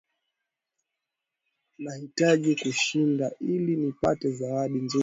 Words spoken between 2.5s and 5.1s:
kushinda ili nipate zawadi nzuri